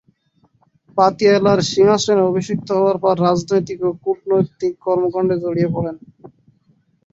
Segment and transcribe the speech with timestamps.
[0.97, 5.95] পাতিয়ালার সিংহাসনে অভিষিক্ত হবার পর রাজনৈতিক ও কূটনৈতিক কর্মকাণ্ডে জড়িয়ে পরেন।